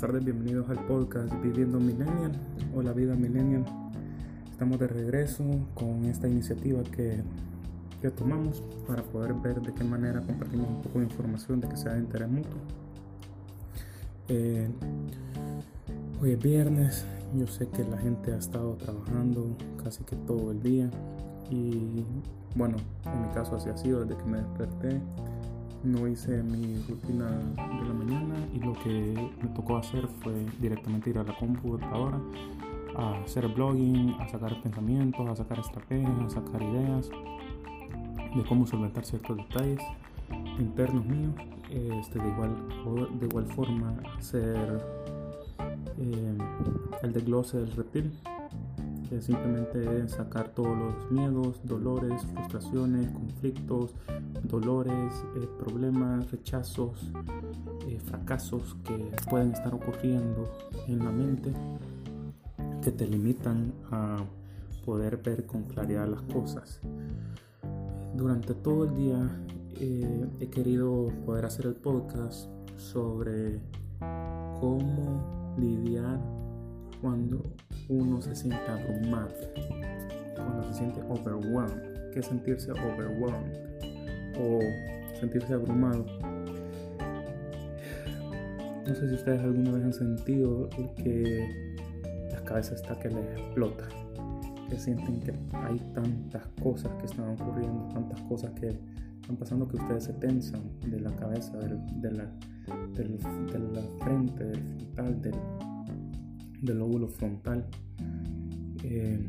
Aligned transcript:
buenas 0.00 0.12
tardes, 0.12 0.24
bienvenidos 0.24 0.70
al 0.70 0.86
podcast 0.86 1.34
Viviendo 1.42 1.80
Millennial 1.80 2.30
o 2.72 2.82
la 2.82 2.92
vida 2.92 3.16
Millennial. 3.16 3.64
Estamos 4.48 4.78
de 4.78 4.86
regreso 4.86 5.42
con 5.74 6.04
esta 6.04 6.28
iniciativa 6.28 6.84
que, 6.84 7.20
que 8.00 8.10
tomamos 8.12 8.62
para 8.86 9.02
poder 9.02 9.34
ver 9.34 9.60
de 9.60 9.74
qué 9.74 9.82
manera 9.82 10.20
compartimos 10.20 10.68
un 10.68 10.82
poco 10.82 11.00
de 11.00 11.06
información 11.06 11.60
de 11.60 11.68
que 11.68 11.76
sea 11.76 11.94
de 11.94 11.98
interés 11.98 12.28
mutuo. 12.28 12.60
Eh, 14.28 14.68
hoy 16.22 16.30
es 16.30 16.38
viernes, 16.38 17.04
yo 17.36 17.48
sé 17.48 17.66
que 17.68 17.82
la 17.82 17.98
gente 17.98 18.32
ha 18.32 18.38
estado 18.38 18.74
trabajando 18.74 19.56
casi 19.82 20.04
que 20.04 20.14
todo 20.14 20.52
el 20.52 20.62
día 20.62 20.88
y 21.50 22.04
bueno, 22.54 22.76
en 23.04 23.22
mi 23.22 23.28
caso 23.34 23.56
así 23.56 23.68
ha 23.68 23.76
sido 23.76 24.04
desde 24.04 24.16
que 24.22 24.30
me 24.30 24.38
desperté 24.38 25.00
no 25.84 26.08
hice 26.08 26.42
mi 26.42 26.82
rutina 26.88 27.26
de 27.26 27.88
la 27.88 27.94
mañana 27.94 28.34
y 28.52 28.58
lo 28.58 28.72
que 28.74 29.30
me 29.42 29.48
tocó 29.54 29.76
hacer 29.76 30.06
fue 30.22 30.34
directamente 30.60 31.10
ir 31.10 31.18
a 31.18 31.24
la 31.24 31.36
computadora 31.36 32.20
a 32.96 33.20
hacer 33.20 33.46
blogging, 33.48 34.16
a 34.18 34.28
sacar 34.28 34.60
pensamientos, 34.60 35.28
a 35.28 35.36
sacar 35.36 35.60
estrategias, 35.60 36.10
a 36.20 36.30
sacar 36.30 36.62
ideas 36.62 37.10
de 38.34 38.44
cómo 38.48 38.66
solventar 38.66 39.04
ciertos 39.04 39.36
detalles 39.36 39.80
internos 40.58 41.04
míos. 41.06 41.34
Este, 41.70 42.18
de, 42.18 42.28
igual, 42.28 42.56
de 43.20 43.26
igual 43.26 43.44
forma 43.48 43.94
hacer 44.16 44.82
eh, 45.98 46.38
el 47.02 47.12
desglose 47.12 47.58
del 47.58 47.72
reptil 47.72 48.10
que 49.08 49.20
simplemente 49.22 50.08
sacar 50.08 50.48
todos 50.48 50.76
los 50.76 51.10
miedos, 51.10 51.60
dolores, 51.64 52.22
frustraciones, 52.34 53.10
conflictos, 53.12 53.94
dolores, 54.42 55.12
eh, 55.36 55.48
problemas, 55.58 56.30
rechazos, 56.30 57.10
eh, 57.86 57.98
fracasos 58.04 58.76
que 58.84 59.10
pueden 59.30 59.52
estar 59.52 59.74
ocurriendo 59.74 60.52
en 60.86 60.98
la 60.98 61.10
mente 61.10 61.52
que 62.82 62.92
te 62.92 63.06
limitan 63.06 63.72
a 63.90 64.18
poder 64.84 65.18
ver 65.18 65.46
con 65.46 65.64
claridad 65.64 66.06
las 66.06 66.22
cosas. 66.22 66.80
Durante 68.14 68.54
todo 68.54 68.84
el 68.84 68.94
día 68.94 69.44
eh, 69.80 70.26
he 70.40 70.48
querido 70.48 71.08
poder 71.24 71.44
hacer 71.44 71.66
el 71.66 71.74
podcast 71.74 72.48
sobre 72.76 73.60
cómo 74.60 75.54
lidiar 75.58 76.20
cuando 77.00 77.42
uno 77.88 78.20
se 78.20 78.34
siente 78.34 78.60
abrumado, 78.68 79.34
cuando 80.34 80.62
se 80.68 80.74
siente 80.74 81.00
overwhelmed. 81.08 82.10
¿Qué 82.12 82.20
es 82.20 82.26
sentirse 82.26 82.72
overwhelmed? 82.72 83.58
O 84.38 84.60
sentirse 85.18 85.54
abrumado. 85.54 86.04
No 88.86 88.94
sé 88.94 89.08
si 89.08 89.14
ustedes 89.14 89.40
alguna 89.40 89.72
vez 89.72 89.84
han 89.84 89.92
sentido 89.92 90.68
que 90.96 91.76
la 92.30 92.42
cabeza 92.44 92.74
está 92.74 92.98
que 92.98 93.10
les 93.10 93.38
explota, 93.38 93.86
que 94.68 94.78
sienten 94.78 95.20
que 95.20 95.32
hay 95.52 95.78
tantas 95.94 96.46
cosas 96.62 96.90
que 96.98 97.06
están 97.06 97.28
ocurriendo, 97.38 97.88
tantas 97.92 98.20
cosas 98.22 98.50
que 98.52 98.68
están 99.20 99.36
pasando 99.36 99.68
que 99.68 99.76
ustedes 99.76 100.04
se 100.04 100.12
tensan 100.14 100.62
de 100.86 101.00
la 101.00 101.10
cabeza, 101.16 101.58
de, 101.58 101.68
la, 101.68 102.30
de 102.94 103.04
la 103.04 103.82
frente, 104.00 104.44
del 104.44 104.58
frontal, 104.58 105.20
del, 105.20 105.34
del 106.62 106.78
lóbulo 106.78 107.08
frontal, 107.08 107.66
eh, 108.82 109.28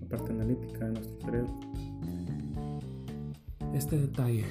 la 0.00 0.08
parte 0.08 0.32
analítica 0.32 0.86
de 0.86 0.92
nuestro 0.92 1.20
cerebro. 1.20 1.60
Este 3.74 3.98
detalle 3.98 4.44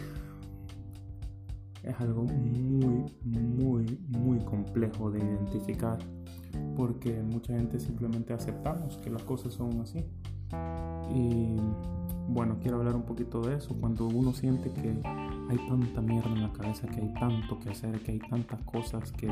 es 1.84 2.00
algo 2.00 2.24
muy, 2.24 3.06
muy, 3.24 4.00
muy 4.10 4.40
complejo 4.40 5.12
de 5.12 5.20
identificar 5.20 6.00
porque 6.76 7.22
mucha 7.22 7.54
gente 7.54 7.80
simplemente 7.80 8.34
aceptamos 8.34 8.98
que 8.98 9.10
las 9.10 9.24
cosas 9.24 9.54
son 9.54 9.82
así. 9.82 10.04
Y 11.14 11.56
bueno, 12.28 12.58
quiero 12.62 12.78
hablar 12.78 12.96
un 12.96 13.04
poquito 13.04 13.42
de 13.42 13.56
eso. 13.56 13.76
Cuando 13.80 14.08
uno 14.08 14.34
siente 14.34 14.72
que 14.72 15.02
hay 15.52 15.58
tanta 15.68 16.00
mierda 16.00 16.30
en 16.30 16.44
la 16.44 16.54
cabeza, 16.54 16.88
que 16.88 17.02
hay 17.02 17.14
tanto 17.16 17.60
que 17.60 17.70
hacer, 17.72 18.02
que 18.04 18.12
hay 18.12 18.20
tantas 18.20 18.62
cosas 18.62 19.12
que 19.12 19.30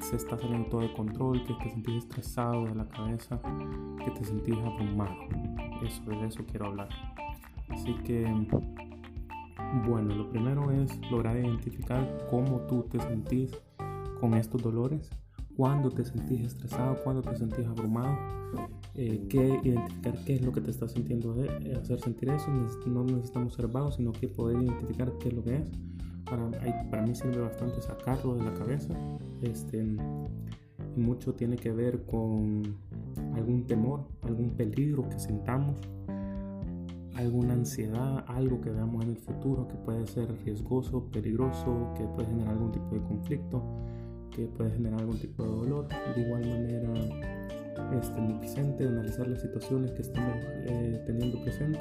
se 0.00 0.16
está 0.16 0.38
saliendo 0.38 0.70
todo 0.70 0.80
de 0.80 0.92
control, 0.94 1.44
que 1.44 1.52
te 1.54 1.70
sentís 1.70 1.96
estresado 1.96 2.64
de 2.64 2.74
la 2.74 2.88
cabeza, 2.88 3.38
que 4.02 4.10
te 4.10 4.24
sentís 4.24 4.56
abrumado. 4.56 5.14
Eso, 5.82 6.02
de 6.06 6.26
eso 6.26 6.42
quiero 6.46 6.66
hablar. 6.66 6.88
Así 7.68 7.92
que, 8.04 8.24
bueno, 9.86 10.14
lo 10.14 10.30
primero 10.30 10.70
es 10.70 10.98
lograr 11.10 11.36
identificar 11.36 12.26
cómo 12.30 12.60
tú 12.60 12.84
te 12.84 12.98
sentís 13.00 13.54
con 14.20 14.32
estos 14.32 14.62
dolores, 14.62 15.10
cuándo 15.56 15.90
te 15.90 16.04
sentís 16.04 16.46
estresado, 16.46 16.98
cuándo 17.02 17.22
te 17.22 17.36
sentís 17.36 17.66
abrumado 17.66 18.16
eh, 18.94 19.26
identificar 19.64 20.14
qué 20.24 20.34
es 20.34 20.42
lo 20.42 20.52
que 20.52 20.60
te 20.60 20.70
está 20.70 20.88
sintiendo 20.88 21.34
eh, 21.44 21.76
hacer 21.80 22.00
sentir 22.00 22.30
eso. 22.30 22.46
No 22.86 23.04
necesitamos 23.04 23.54
ser 23.54 23.68
vagos, 23.68 23.96
sino 23.96 24.12
que 24.12 24.28
poder 24.28 24.62
identificar 24.62 25.12
qué 25.18 25.28
es 25.28 25.34
lo 25.34 25.42
que 25.42 25.56
es. 25.56 25.70
Para, 26.24 26.50
para 26.90 27.06
mí 27.06 27.14
sirve 27.14 27.38
bastante 27.38 27.82
sacarlo 27.82 28.36
de 28.36 28.44
la 28.44 28.54
cabeza. 28.54 28.94
Este, 29.42 29.84
mucho 30.96 31.34
tiene 31.34 31.56
que 31.56 31.72
ver 31.72 32.04
con 32.06 32.62
algún 33.34 33.66
temor, 33.66 34.06
algún 34.22 34.50
peligro 34.50 35.08
que 35.08 35.18
sintamos, 35.18 35.76
alguna 37.16 37.54
ansiedad, 37.54 38.24
algo 38.28 38.60
que 38.60 38.70
veamos 38.70 39.04
en 39.04 39.10
el 39.10 39.18
futuro 39.18 39.66
que 39.68 39.74
puede 39.74 40.06
ser 40.06 40.32
riesgoso, 40.44 41.04
peligroso, 41.10 41.92
que 41.96 42.04
puede 42.04 42.28
generar 42.28 42.52
algún 42.52 42.72
tipo 42.72 42.94
de 42.94 43.02
conflicto, 43.02 43.62
que 44.34 44.46
puede 44.46 44.70
generar 44.70 45.00
algún 45.00 45.18
tipo 45.18 45.42
de 45.42 45.48
dolor. 45.48 45.88
De 46.14 46.20
igual 46.20 46.46
manera, 46.46 46.92
este, 47.98 48.18
en 48.18 48.30
el 48.30 48.38
presente, 48.38 48.86
analizar 48.86 49.28
las 49.28 49.40
situaciones 49.40 49.90
que 49.92 50.02
estamos 50.02 50.36
eh, 50.66 51.02
teniendo 51.06 51.42
presente, 51.42 51.80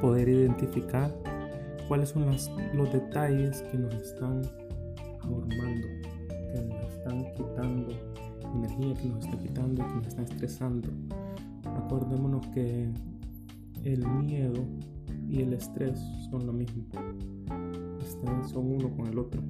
poder 0.00 0.28
identificar 0.28 1.14
cuáles 1.88 2.10
son 2.10 2.26
los 2.74 2.92
detalles 2.92 3.62
que 3.62 3.78
nos 3.78 3.94
están 3.94 4.42
abrumando, 5.20 5.86
que 6.28 6.62
nos 6.62 6.92
están 6.94 7.34
quitando 7.34 7.88
energía, 8.54 8.94
que 8.94 9.08
nos 9.08 9.24
están 9.24 9.38
quitando, 9.40 9.86
que 9.86 9.94
nos 9.94 10.06
están 10.06 10.24
estresando. 10.24 10.88
Acordémonos 11.64 12.46
que 12.48 12.88
el 13.84 14.06
miedo 14.06 14.64
y 15.28 15.42
el 15.42 15.52
estrés 15.52 15.98
son 16.30 16.46
lo 16.46 16.52
mismo, 16.52 16.84
son 18.48 18.72
uno 18.72 18.90
con 18.96 19.06
el 19.06 19.18
otro. 19.18 19.42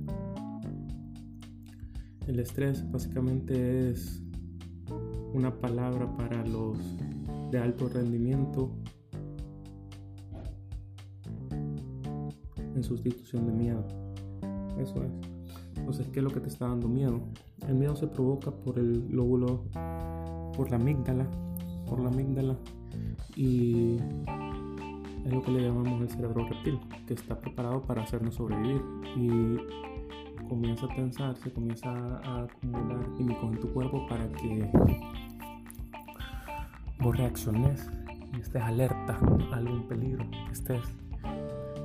El 2.26 2.38
estrés 2.38 2.88
básicamente 2.90 3.90
es 3.90 4.22
una 5.32 5.58
palabra 5.58 6.14
para 6.16 6.44
los 6.46 6.78
de 7.50 7.58
alto 7.58 7.88
rendimiento 7.88 8.70
en 12.74 12.82
sustitución 12.82 13.46
de 13.46 13.52
miedo. 13.52 13.86
Eso 14.78 15.02
es. 15.02 15.12
Entonces, 15.76 16.08
¿qué 16.08 16.20
es 16.20 16.24
lo 16.24 16.30
que 16.30 16.40
te 16.40 16.48
está 16.48 16.68
dando 16.68 16.88
miedo? 16.88 17.20
El 17.66 17.74
miedo 17.74 17.96
se 17.96 18.06
provoca 18.06 18.50
por 18.50 18.78
el 18.78 19.08
lóbulo, 19.10 19.64
por 20.56 20.70
la 20.70 20.76
amígdala, 20.76 21.28
por 21.86 22.00
la 22.00 22.08
amígdala 22.08 22.56
y 23.36 23.96
es 25.24 25.32
lo 25.32 25.42
que 25.42 25.50
le 25.50 25.62
llamamos 25.62 26.00
el 26.00 26.08
cerebro 26.08 26.46
reptil, 26.46 26.78
que 27.06 27.14
está 27.14 27.38
preparado 27.40 27.82
para 27.82 28.02
hacernos 28.02 28.36
sobrevivir 28.36 28.82
y 29.16 29.28
comienza 30.50 30.86
a 30.86 30.88
tensar, 30.88 31.36
se 31.36 31.52
comienza 31.52 31.88
a 31.88 32.42
acumular 32.42 33.14
químicos 33.16 33.52
en 33.52 33.60
tu 33.60 33.72
cuerpo 33.72 34.04
para 34.08 34.26
que 34.32 34.68
vos 36.98 37.16
reacciones 37.16 37.88
y 38.36 38.40
estés 38.40 38.60
alerta 38.60 39.16
a 39.52 39.56
algún 39.56 39.86
peligro, 39.86 40.24
estés, 40.50 40.82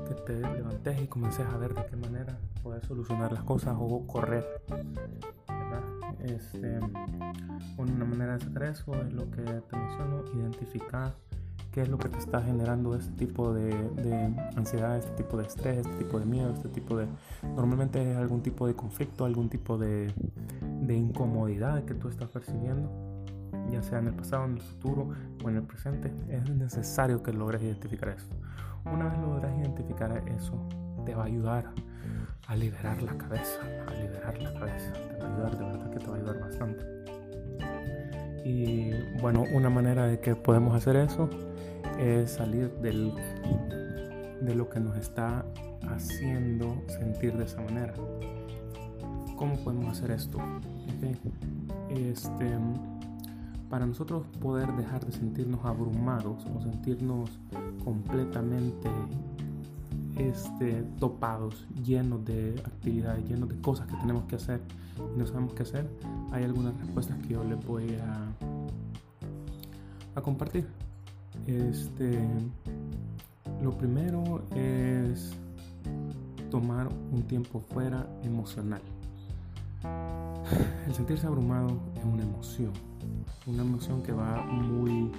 que 0.08 0.16
te 0.26 0.40
levantes 0.42 1.00
y 1.00 1.08
comiences 1.08 1.46
a 1.46 1.58
ver 1.58 1.76
de 1.76 1.86
qué 1.86 1.96
manera 1.96 2.40
puedes 2.64 2.84
solucionar 2.88 3.32
las 3.32 3.44
cosas 3.44 3.76
o 3.80 4.06
correr. 4.08 4.44
Este, 6.24 6.80
una 7.78 8.04
manera 8.04 8.34
de 8.34 8.46
sacar 8.46 8.64
eso 8.64 8.96
es 8.96 9.14
lo 9.14 9.30
que 9.30 9.44
te 9.44 9.78
menciono, 9.78 10.24
identificar 10.34 11.14
qué 11.76 11.82
es 11.82 11.90
lo 11.90 11.98
que 11.98 12.08
te 12.08 12.20
está 12.20 12.42
generando 12.42 12.96
este 12.96 13.12
tipo 13.18 13.54
de, 13.54 13.76
ansiedad, 14.56 14.98
este 14.98 15.12
tipo 15.22 15.36
de 15.36 15.44
estrés, 15.44 15.80
este 15.80 15.94
tipo 15.96 16.18
de 16.18 16.26
miedo, 16.26 16.50
este 16.54 16.70
tipo 16.70 16.96
de... 16.96 17.06
Normalmente 17.44 18.12
es 18.14 18.16
algún 18.16 18.42
tipo 18.42 18.66
de 18.66 18.74
conflicto, 18.74 19.26
algún 19.26 19.50
tipo 19.50 19.78
de, 19.78 20.10
de 20.62 20.96
incomodidad 20.96 21.84
que 21.84 21.94
tú 21.94 22.08
estás 22.08 22.30
percibiendo, 22.30 22.90
ya 23.70 23.84
sea 23.84 24.00
en 24.00 24.08
el 24.08 24.14
pasado, 24.14 24.46
en 24.46 24.54
el 24.54 24.62
futuro 24.62 25.10
o 25.44 25.50
en 25.50 25.58
el 25.58 25.64
presente. 25.64 26.14
Es 26.30 26.50
necesario 26.50 27.22
que 27.22 27.34
logres 27.34 27.62
identificar 27.62 28.08
eso. 28.08 28.30
Una 28.86 29.10
vez 29.10 29.20
logras 29.20 29.54
identificar 29.60 30.24
eso, 30.34 30.54
te 31.06 31.14
va 31.14 31.24
a 31.24 31.26
ayudar 31.26 31.74
a 32.48 32.56
liberar 32.56 33.04
la 33.04 33.18
cabeza, 33.18 33.60
a 33.86 33.94
liberar 33.96 34.42
la 34.42 34.54
cabeza. 34.54 34.94
Te 34.94 35.18
va 35.20 35.28
a 35.28 35.34
ayudar, 35.34 35.58
de 35.58 35.66
verdad 35.66 35.92
que 35.92 36.00
te 36.00 36.08
va 36.08 36.14
a 36.14 36.18
ayudar 36.20 36.40
bastante. 36.40 36.86
Y 38.46 38.92
bueno, 39.20 39.44
una 39.54 39.70
manera 39.70 40.06
de 40.06 40.22
que 40.22 40.36
podemos 40.36 40.74
hacer 40.74 40.96
eso 40.96 41.30
es 42.00 42.32
salir 42.32 42.72
del, 42.82 43.14
de 44.42 44.56
lo 44.56 44.70
que 44.70 44.80
nos 44.80 44.98
está 44.98 45.46
haciendo 45.90 46.82
sentir 46.88 47.38
de 47.38 47.46
esa 47.46 47.62
manera. 47.62 47.94
¿Cómo 49.36 49.56
podemos 49.64 49.98
hacer 49.98 50.12
esto? 50.12 50.40
Este, 51.90 52.58
para 53.70 53.86
nosotros 53.86 54.26
poder 54.40 54.72
dejar 54.74 55.06
de 55.06 55.12
sentirnos 55.12 55.64
abrumados 55.66 56.46
o 56.56 56.62
sentirnos 56.62 57.40
completamente 57.84 58.90
este, 60.16 60.84
topados, 61.00 61.68
llenos 61.84 62.24
de 62.26 62.56
actividades, 62.66 63.28
llenos 63.28 63.50
de 63.50 63.60
cosas 63.60 63.88
que 63.88 63.96
tenemos 63.98 64.26
que 64.26 64.36
hacer 64.36 64.62
y 65.14 65.20
no 65.20 65.28
sabemos 65.28 65.54
qué 65.54 65.64
hacer, 65.64 65.90
hay 66.32 66.44
algunas 66.44 66.78
respuestas 66.80 67.18
que 67.20 67.34
yo 67.34 67.44
les 67.44 67.64
voy 67.66 67.96
a, 67.96 68.28
a 70.16 70.22
compartir. 70.22 70.68
Este, 71.48 72.20
lo 73.62 73.78
primero 73.78 74.44
es 74.56 75.38
tomar 76.50 76.88
un 77.12 77.24
tiempo 77.24 77.60
fuera 77.60 78.08
emocional. 78.24 78.82
El 80.88 80.94
sentirse 80.94 81.28
abrumado 81.28 81.80
es 81.96 82.04
una 82.04 82.24
emoción, 82.24 82.72
una 83.46 83.62
emoción 83.62 84.02
que 84.02 84.12
va 84.12 84.42
muy 84.44 85.12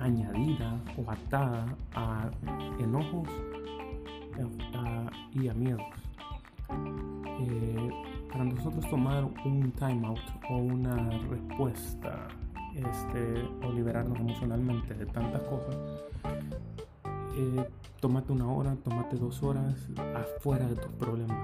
añadida 0.00 0.78
o 0.98 1.10
atada 1.10 1.66
a 1.94 2.30
enojos 2.78 3.28
y 5.32 5.48
a 5.48 5.54
miedos. 5.54 5.82
Eh, 7.40 7.90
para 8.30 8.44
nosotros 8.44 8.88
tomar 8.88 9.24
un 9.44 9.72
time 9.72 10.06
out 10.06 10.18
o 10.50 10.56
una 10.56 11.10
respuesta 11.28 12.28
este, 12.74 13.66
o 13.66 13.72
liberarnos 13.72 14.18
emocionalmente 14.18 14.94
de 14.94 15.06
tantas 15.06 15.42
cosas, 15.42 15.76
eh, 17.34 17.66
tómate 18.00 18.32
una 18.32 18.50
hora, 18.50 18.76
tómate 18.82 19.16
dos 19.16 19.42
horas 19.42 19.88
afuera 20.14 20.66
de 20.66 20.76
tus 20.76 20.92
problemas. 20.92 21.38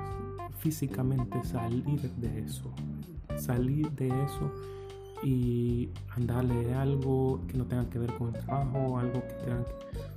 Físicamente 0.59 1.43
salir 1.45 1.85
de 2.17 2.41
eso, 2.41 2.73
salir 3.37 3.91
de 3.93 4.09
eso 4.25 4.53
y 5.23 5.91
andarle 6.11 6.75
algo 6.75 7.41
que 7.49 7.57
no 7.57 7.67
tenga 7.67 7.89
que 7.89 7.99
ver 7.99 8.13
con 8.15 8.35
el 8.35 8.45
trabajo, 8.45 8.99
algo 8.99 9.23
que 9.27 9.35
tenga 9.45 9.65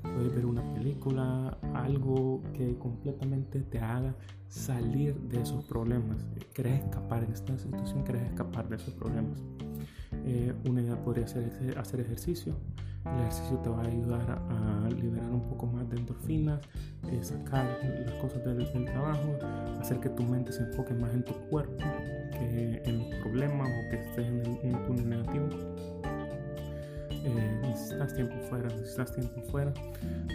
que 0.04 0.30
ver 0.36 0.46
una 0.46 0.62
película, 0.74 1.58
algo 1.74 2.42
que 2.54 2.78
completamente 2.78 3.62
te 3.62 3.80
haga 3.80 4.16
salir 4.48 5.16
de 5.16 5.42
esos 5.42 5.64
problemas. 5.66 6.26
Querés 6.54 6.84
escapar 6.84 7.24
en 7.24 7.32
esta 7.32 7.58
situación, 7.58 8.04
querés 8.04 8.24
escapar 8.24 8.68
de 8.68 8.76
esos 8.76 8.94
problemas. 8.94 9.42
Eh, 10.26 10.54
una 10.70 10.82
idea 10.82 10.96
podría 10.96 11.28
ser 11.28 11.44
hacer 11.78 12.00
ejercicio. 12.00 12.56
El 13.06 13.20
ejercicio 13.22 13.58
te 13.58 13.70
va 13.70 13.82
a 13.82 13.88
ayudar 13.88 14.42
a 14.50 14.90
liberar 14.90 15.32
un 15.32 15.42
poco 15.50 15.66
más 15.66 15.90
de 15.90 15.98
endorfinas, 15.98 16.62
eh, 17.10 17.20
sacar 17.24 17.66
las 18.06 18.14
cosas 18.16 18.44
del, 18.46 18.86
trabajo, 18.86 19.40
hacer 19.80 20.00
que 20.00 20.10
tu 20.10 20.22
mente 20.24 20.52
se 20.52 20.62
enfoque 20.62 20.94
más 20.94 21.12
en 21.14 21.26
tu 21.26 21.34
cuerpo 21.50 21.84
que 22.32 22.82
en 22.86 23.00
los 23.00 23.08
problemas 23.22 23.68
o 23.68 23.90
que 23.90 23.96
estés 24.02 24.28
en, 24.28 24.76
un 24.76 24.86
túnel 24.86 25.10
negativo. 25.10 25.50
Eh, 27.24 27.60
necesitas 27.64 28.14
tiempo 28.16 28.36
fuera, 28.50 28.68
necesitas 28.70 29.14
tiempo 29.16 29.42
fuera 29.50 29.74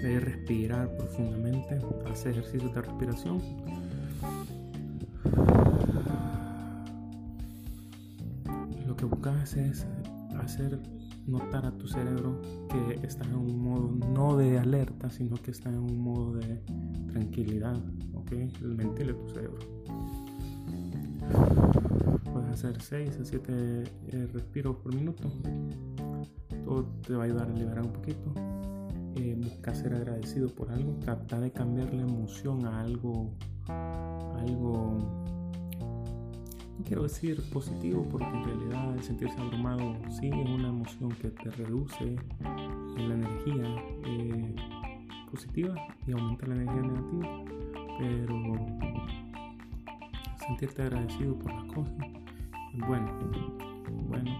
de 0.02 0.20
respirar 0.20 0.88
profundamente, 0.96 1.78
hacer 2.10 2.32
ejercicios 2.32 2.74
de 2.74 2.82
respiración. 2.82 3.40
Lo 9.26 9.32
que 9.32 9.38
buscas 9.38 9.56
es 9.56 9.86
hacer 10.38 10.78
notar 11.26 11.66
a 11.66 11.72
tu 11.72 11.88
cerebro 11.88 12.40
que 12.68 13.04
está 13.04 13.24
en 13.24 13.34
un 13.34 13.60
modo 13.60 13.90
no 14.14 14.36
de 14.36 14.56
alerta, 14.56 15.10
sino 15.10 15.34
que 15.36 15.50
está 15.50 15.68
en 15.68 15.80
un 15.80 15.98
modo 15.98 16.34
de 16.34 16.62
tranquilidad, 17.08 17.76
¿ok? 18.14 18.30
Ventile 18.60 19.14
tu 19.14 19.28
cerebro. 19.30 19.58
Puedes 22.32 22.50
hacer 22.50 22.80
6 22.80 23.18
a 23.20 23.24
7 23.24 23.52
eh, 23.52 24.28
respiros 24.32 24.76
por 24.76 24.94
minuto. 24.94 25.28
Todo 26.64 26.84
te 27.04 27.14
va 27.14 27.24
a 27.24 27.26
ayudar 27.26 27.48
a 27.48 27.52
liberar 27.52 27.84
un 27.84 27.92
poquito. 27.92 28.32
Eh, 29.16 29.36
busca 29.42 29.74
ser 29.74 29.94
agradecido 29.94 30.48
por 30.54 30.70
algo. 30.70 30.94
Trata 31.00 31.40
de 31.40 31.50
cambiar 31.50 31.92
la 31.92 32.02
emoción 32.02 32.64
a 32.64 32.80
algo, 32.80 33.32
algo 33.66 34.98
no 34.98 35.25
quiero 36.84 37.02
decir 37.02 37.42
positivo 37.52 38.06
porque 38.10 38.26
en 38.26 38.44
realidad 38.44 38.94
el 38.94 39.02
sentirse 39.02 39.38
abrumado 39.40 39.96
sí 40.10 40.28
es 40.28 40.48
una 40.48 40.68
emoción 40.68 41.10
que 41.12 41.30
te 41.30 41.50
reduce 41.50 42.16
la 42.96 43.14
energía 43.14 43.64
eh, 44.04 44.54
positiva 45.30 45.74
y 46.06 46.12
aumenta 46.12 46.46
la 46.46 46.54
energía 46.54 46.82
negativa, 46.82 47.44
pero 47.98 48.42
sentirte 50.46 50.82
agradecido 50.82 51.38
por 51.38 51.52
las 51.52 51.72
cosas 51.72 51.94
es 52.74 52.86
bueno. 52.86 53.12
Bueno, 54.08 54.38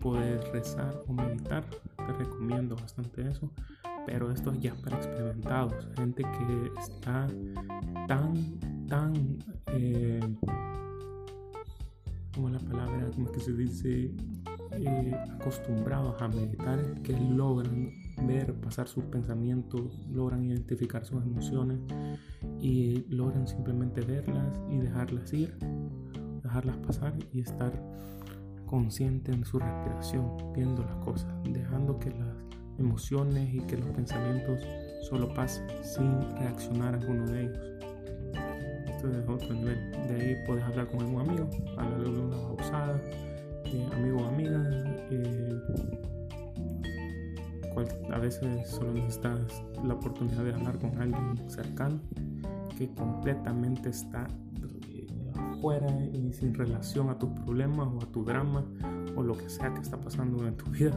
poder 0.00 0.40
rezar 0.52 0.94
o 1.06 1.12
meditar, 1.12 1.64
te 1.96 2.12
recomiendo 2.12 2.76
bastante 2.76 3.28
eso, 3.28 3.50
pero 4.06 4.30
esto 4.30 4.50
es 4.52 4.60
ya 4.60 4.74
para 4.76 4.96
experimentados, 4.96 5.88
gente 5.96 6.22
que 6.22 6.80
está 6.80 7.26
tan, 8.06 8.86
tan... 8.88 9.38
Eh, 9.66 10.20
como 12.34 12.48
la 12.48 12.58
palabra, 12.58 13.10
como 13.14 13.30
que 13.30 13.40
se 13.40 13.52
dice, 13.52 14.14
eh, 14.72 15.14
acostumbrados 15.40 16.20
a 16.20 16.28
meditar, 16.28 17.02
que 17.02 17.12
logran 17.12 17.92
ver, 18.26 18.54
pasar 18.54 18.88
sus 18.88 19.04
pensamientos, 19.04 20.06
logran 20.10 20.44
identificar 20.44 21.04
sus 21.04 21.22
emociones 21.22 21.78
y 22.60 23.04
logran 23.08 23.46
simplemente 23.46 24.00
verlas 24.00 24.60
y 24.70 24.78
dejarlas 24.78 25.32
ir, 25.32 25.56
dejarlas 26.42 26.76
pasar 26.78 27.14
y 27.32 27.40
estar 27.40 27.72
consciente 28.66 29.32
en 29.32 29.44
su 29.44 29.58
respiración, 29.58 30.36
viendo 30.54 30.82
las 30.82 30.96
cosas, 30.96 31.32
dejando 31.44 31.98
que 31.98 32.10
las 32.10 32.36
emociones 32.78 33.54
y 33.54 33.60
que 33.60 33.76
los 33.76 33.88
pensamientos 33.90 34.60
solo 35.02 35.32
pasen 35.34 35.66
sin 35.82 36.20
reaccionar 36.36 36.94
a 36.94 36.98
alguno 36.98 37.26
de 37.26 37.42
ellos 37.42 37.81
de 39.08 39.26
otro 39.26 39.54
nivel. 39.54 39.90
De 40.08 40.14
ahí 40.14 40.36
puedes 40.46 40.64
hablar 40.64 40.88
con 40.88 41.00
algún 41.00 41.20
amigo, 41.20 41.48
hablar 41.76 42.00
de 42.00 42.08
una 42.08 42.36
pausada, 42.36 43.00
eh, 43.64 43.88
amigo 43.92 44.18
o 44.18 44.26
amiga. 44.26 44.70
Eh, 45.10 45.62
a 48.12 48.18
veces 48.18 48.68
solo 48.68 48.92
necesitas 48.92 49.64
la 49.82 49.94
oportunidad 49.94 50.44
de 50.44 50.52
hablar 50.52 50.78
con 50.78 50.96
alguien 51.00 51.50
cercano 51.50 52.00
que 52.76 52.92
completamente 52.94 53.88
está 53.88 54.26
eh, 54.88 55.06
afuera 55.34 55.88
y 56.12 56.32
sin 56.32 56.52
relación 56.52 57.08
a 57.08 57.18
tus 57.18 57.30
problemas 57.30 57.88
o 57.88 58.02
a 58.02 58.12
tu 58.12 58.24
drama 58.24 58.64
o 59.16 59.22
lo 59.22 59.36
que 59.36 59.48
sea 59.48 59.72
que 59.72 59.80
está 59.80 59.98
pasando 59.98 60.46
en 60.46 60.56
tu 60.56 60.66
vida. 60.70 60.92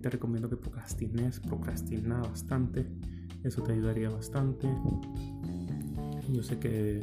te 0.00 0.10
recomiendo 0.10 0.48
que 0.48 0.56
procrastines, 0.56 1.40
procrastina 1.40 2.20
bastante, 2.20 2.86
eso 3.42 3.62
te 3.62 3.72
ayudaría 3.72 4.10
bastante. 4.10 4.68
Yo 6.28 6.42
sé 6.42 6.58
que 6.58 7.00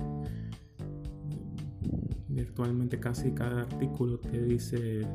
virtualmente 2.27 2.99
casi 2.99 3.31
cada 3.31 3.61
artículo 3.61 4.19
te 4.19 4.41
dice 4.43 5.07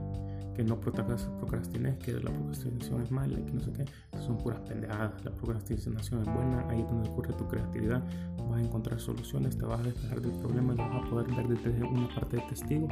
que 0.55 0.65
no 0.65 0.81
procrastines, 0.81 1.97
que 1.99 2.13
la 2.15 2.31
procrastinación 2.31 3.03
es 3.03 3.11
mala 3.11 3.37
que 3.37 3.53
no 3.53 3.61
sé 3.61 3.73
qué. 3.73 3.85
Son 4.19 4.37
puras 4.37 4.61
pendejadas. 4.61 5.25
La 5.25 5.31
procrastinación 5.31 6.23
es 6.23 6.27
buena, 6.27 6.67
ahí 6.69 6.81
es 6.81 6.89
donde 6.89 7.09
ocurre 7.09 7.33
tu 7.35 7.47
creatividad. 7.47 8.03
Vas 8.49 8.59
a 8.59 8.63
encontrar 8.63 9.01
soluciones, 9.01 9.57
te 9.57 9.65
vas 9.65 9.81
a 9.81 9.85
despejar 9.85 10.21
del 10.21 10.33
problema 10.33 10.75
y 10.75 10.77
vas 10.77 10.95
a 10.95 11.09
poder 11.09 11.27
ver 11.35 11.49
desde 11.49 11.85
una 11.85 12.09
parte 12.15 12.37
de 12.37 12.43
testigo 12.43 12.89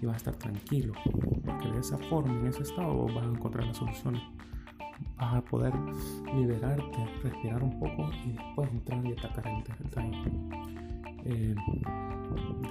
y 0.00 0.06
vas 0.06 0.14
a 0.14 0.16
estar 0.16 0.36
tranquilo. 0.36 0.94
Porque 1.44 1.70
de 1.70 1.80
esa 1.80 1.98
forma, 1.98 2.38
en 2.40 2.46
ese 2.46 2.62
estado, 2.62 3.06
vas 3.06 3.26
a 3.26 3.30
encontrar 3.30 3.66
las 3.66 3.76
soluciones 3.76 4.22
vas 5.16 5.34
a 5.34 5.42
poder 5.42 5.72
liberarte, 6.34 7.06
respirar 7.22 7.62
un 7.62 7.78
poco 7.78 8.10
y 8.24 8.32
después 8.32 8.70
entrar 8.70 9.04
y 9.06 9.12
atacar 9.12 9.46
el, 9.46 9.90
time. 9.90 10.22
Eh, 11.24 11.54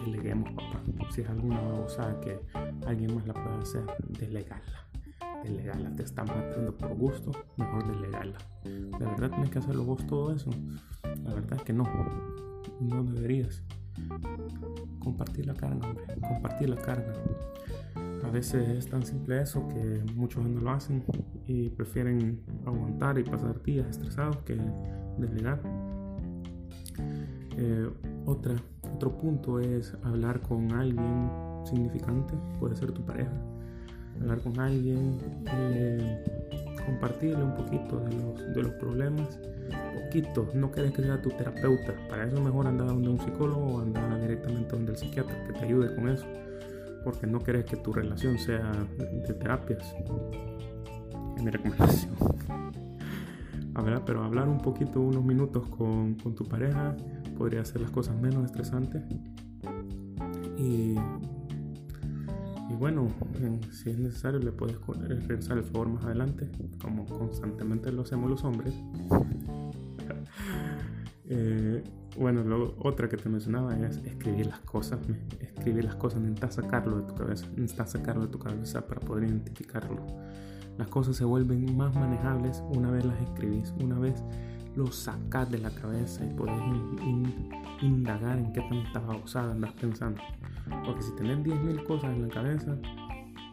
deleguemos, 0.06 0.50
papá. 0.54 0.82
Si 1.10 1.22
es 1.22 1.30
alguna 1.30 1.60
cosa 1.72 2.20
que 2.22 2.40
alguien 2.86 3.16
más 3.16 3.28
la 3.28 3.34
puede 3.34 3.62
hacer, 3.62 3.84
delegarla. 4.10 4.88
Delegarla, 5.44 5.96
te 5.96 6.04
está 6.04 6.24
matando 6.24 6.76
por 6.76 6.96
gusto, 6.96 7.32
mejor 7.58 7.88
delegarla. 7.88 8.38
¿De 8.64 9.06
verdad 9.06 9.30
tienes 9.30 9.50
que 9.50 9.60
hacerlo 9.60 9.84
vos 9.84 10.06
todo 10.08 10.34
eso? 10.34 10.50
La 11.24 11.34
verdad 11.34 11.54
es 11.58 11.64
que 11.64 11.74
no, 11.74 11.84
no 12.80 13.04
deberías. 13.04 13.64
Compartir 15.00 15.46
la 15.46 15.54
carga, 15.54 15.88
hombre, 15.88 16.04
compartir 16.20 16.70
la 16.70 16.78
carga. 16.78 17.14
A 18.24 18.30
veces 18.30 18.68
es 18.70 18.90
tan 18.90 19.06
simple 19.06 19.42
eso 19.42 19.68
que 19.68 20.04
muchos 20.14 20.46
no 20.46 20.62
lo 20.62 20.72
hacen 20.72 21.04
y 21.48 21.70
prefieren 21.70 22.42
aguantar 22.66 23.18
y 23.20 23.24
pasar 23.24 23.62
días 23.64 23.88
estresados 23.90 24.38
que 24.38 24.58
delegar. 25.18 25.62
Eh, 27.58 27.90
otra, 28.26 28.56
otro 28.94 29.18
punto 29.18 29.60
es 29.60 29.96
hablar 30.04 30.42
con 30.42 30.72
alguien 30.72 31.30
significante, 31.64 32.34
puede 32.60 32.76
ser 32.76 32.92
tu 32.92 33.06
pareja, 33.06 33.32
hablar 34.20 34.40
con 34.42 34.60
alguien, 34.60 35.18
eh, 35.48 36.24
compartirle 36.86 37.44
un 37.44 37.56
poquito 37.56 38.00
de 38.00 38.14
los, 38.14 38.56
de 38.56 38.64
los 38.64 38.72
problemas, 38.74 39.40
poquito, 40.06 40.50
no 40.54 40.72
quieres 40.72 40.94
que 40.94 41.04
sea 41.04 41.22
tu 41.22 41.30
terapeuta, 41.30 41.94
para 42.10 42.26
eso 42.26 42.42
mejor 42.42 42.68
anda 42.68 42.86
donde 42.86 43.10
un 43.10 43.20
psicólogo 43.20 43.76
o 43.76 43.82
anda 43.82 44.18
directamente 44.20 44.70
donde 44.70 44.92
el 44.92 44.98
psiquiatra 44.98 45.44
que 45.46 45.54
te 45.54 45.66
ayude 45.66 45.94
con 45.96 46.10
eso, 46.10 46.26
porque 47.06 47.26
no 47.26 47.40
quieres 47.40 47.64
que 47.64 47.78
tu 47.78 47.94
relación 47.94 48.38
sea 48.38 48.70
de 48.98 49.34
terapias. 49.34 49.96
Es 51.38 51.44
mi 51.44 51.50
recomendación. 51.50 52.14
Pero 54.06 54.24
hablar 54.24 54.48
un 54.50 54.60
poquito, 54.60 55.00
unos 55.00 55.24
minutos 55.24 55.68
con, 55.70 56.16
con 56.16 56.36
tu 56.36 56.44
pareja, 56.44 56.96
podría 57.38 57.62
hacer 57.62 57.82
las 57.82 57.92
cosas 57.92 58.20
menos 58.20 58.46
estresantes. 58.46 59.04
Y 60.58 60.96
y 62.70 62.74
bueno, 62.74 63.08
si 63.72 63.90
es 63.90 64.00
necesario 64.00 64.40
le 64.40 64.52
puedes 64.52 64.78
regresar 65.00 65.58
el 65.58 65.64
favor 65.64 65.88
más 65.88 66.04
adelante, 66.04 66.50
como 66.82 67.06
constantemente 67.06 67.92
lo 67.92 68.02
hacemos 68.02 68.30
los 68.30 68.44
hombres. 68.44 68.74
Eh, 71.30 71.84
bueno, 72.18 72.44
lo, 72.44 72.76
otra 72.80 73.10
que 73.10 73.18
te 73.18 73.28
mencionaba 73.30 73.76
es 73.76 73.98
escribir 73.98 74.48
las 74.48 74.60
cosas. 74.62 75.00
Escribir 75.40 75.86
las 75.86 75.96
cosas, 75.96 76.22
necesitas 76.22 76.56
sacarlo 76.56 76.98
de 76.98 77.08
tu 77.08 77.16
cabeza, 77.16 77.46
necesitas 77.56 77.92
sacarlo 77.92 78.26
de 78.26 78.32
tu 78.32 78.40
cabeza 78.40 78.86
para 78.88 79.02
poder 79.02 79.26
identificarlo. 79.26 80.06
Las 80.78 80.88
cosas 80.90 81.16
se 81.16 81.26
vuelven 81.26 81.76
más 81.78 81.96
manejables 81.96 82.62
una 82.70 82.92
vez 82.92 83.06
las 83.06 83.20
escribís, 83.22 83.74
una 83.80 83.98
vez 83.98 84.24
lo 84.76 84.88
sacas 84.88 85.50
de 85.50 85.60
la 85.60 85.70
cabeza 85.70 86.26
y 86.26 86.34
puedes 86.34 86.56
indagar 87.82 88.38
en 88.38 88.52
qué 88.52 88.62
tanta 88.62 89.00
babosada 89.00 89.54
andas 89.54 89.72
pensando. 89.74 90.22
Porque 90.86 91.02
si 91.02 91.16
tenés 91.16 91.40
10.000 91.40 91.84
cosas 91.84 92.12
en 92.12 92.24
la 92.24 92.34
cabeza, 92.34 92.78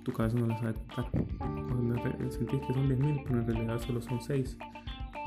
tu 0.03 0.13
cabeza 0.13 0.37
no 0.39 0.47
las 0.47 0.61
sabe 0.61 0.75
contar. 0.75 1.11
Cuando 1.39 2.03
sentís 2.31 2.61
que 2.67 2.75
son 2.75 2.89
10.000, 2.89 3.25
pero 3.27 3.41
en 3.41 3.47
realidad 3.47 3.81
solo 3.81 4.01
son 4.01 4.21
6. 4.21 4.59